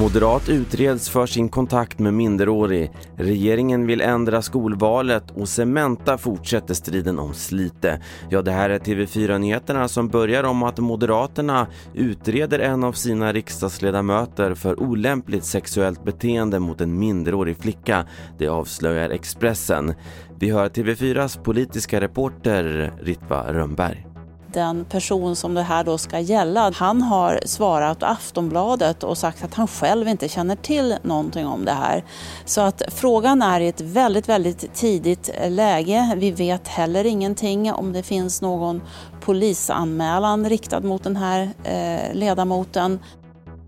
[0.00, 2.90] Moderat utreds för sin kontakt med minderårig.
[3.16, 8.00] Regeringen vill ändra skolvalet och Cementa fortsätter striden om Slite.
[8.30, 14.54] Ja, det här är TV4-nyheterna som börjar om att Moderaterna utreder en av sina riksdagsledamöter
[14.54, 18.06] för olämpligt sexuellt beteende mot en minderårig flicka.
[18.38, 19.94] Det avslöjar Expressen.
[20.38, 24.09] Vi hör TV4s politiska reporter Ritva Rönnberg
[24.52, 29.54] den person som det här då ska gälla, han har svarat Aftonbladet och sagt att
[29.54, 32.04] han själv inte känner till någonting om det här.
[32.44, 36.14] Så att frågan är i ett väldigt, väldigt tidigt läge.
[36.16, 38.82] Vi vet heller ingenting om det finns någon
[39.20, 42.98] polisanmälan riktad mot den här eh, ledamoten.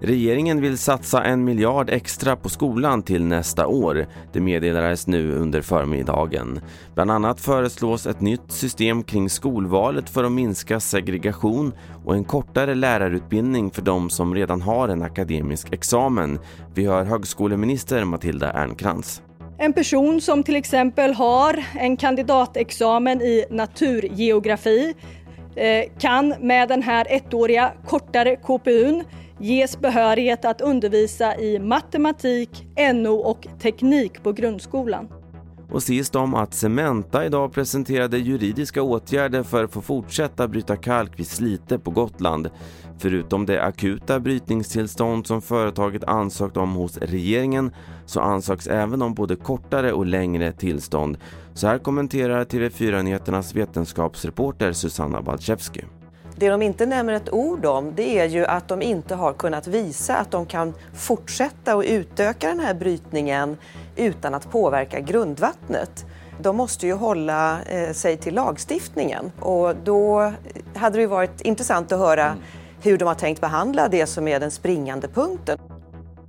[0.00, 4.06] Regeringen vill satsa en miljard extra på skolan till nästa år.
[4.32, 6.60] Det meddelades nu under förmiddagen.
[6.94, 11.72] Bland annat föreslås ett nytt system kring skolvalet för att minska segregation
[12.04, 16.38] och en kortare lärarutbildning för de som redan har en akademisk examen.
[16.74, 19.22] Vi hör högskoleminister Matilda Ernkrans.
[19.58, 24.94] En person som till exempel har en kandidatexamen i naturgeografi
[25.56, 29.04] eh, kan med den här ettåriga kortare KPUn
[29.40, 35.08] ges behörighet att undervisa i matematik, NO och teknik på grundskolan.
[35.70, 41.18] Och sist om att Cementa idag presenterade juridiska åtgärder för att få fortsätta bryta kalk
[41.18, 42.50] vid Slite på Gotland.
[42.98, 47.70] Förutom det akuta brytningstillstånd som företaget ansökt om hos regeringen
[48.06, 51.18] så ansöks även om både kortare och längre tillstånd.
[51.54, 55.84] Så här kommenterar TV4-nyheternas vetenskapsreporter Susanna Balczewski.
[56.36, 59.66] Det de inte nämner ett ord om det är ju att de inte har kunnat
[59.66, 63.56] visa att de kan fortsätta och utöka den här brytningen
[63.96, 66.06] utan att påverka grundvattnet.
[66.40, 70.32] De måste ju hålla eh, sig till lagstiftningen och då
[70.74, 72.38] hade det varit intressant att höra mm.
[72.82, 75.58] hur de har tänkt behandla det som är den springande punkten.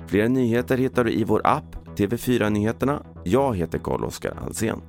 [0.08, 3.04] Fler nyheter hittar du i vår app TV4 Nyheterna.
[3.24, 4.82] Jag heter Carl-Oskar Alsen.